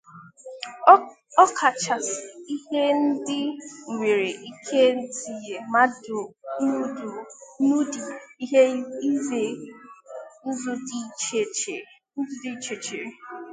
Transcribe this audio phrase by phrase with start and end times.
[1.43, 2.15] ọkachasị
[2.53, 3.39] ihe ndị
[3.91, 6.17] nwere ike itinye mmadụ
[7.65, 8.01] n'ụdị
[8.43, 8.61] ihe
[9.09, 9.43] izè
[10.47, 10.99] ndụ dị
[11.31, 11.41] iche
[12.75, 12.97] iche